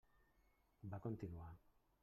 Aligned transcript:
Va 0.95 1.01
continuar. 1.05 1.53